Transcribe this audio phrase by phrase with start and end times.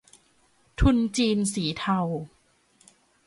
[0.79, 1.99] ทุนจีนสีเทา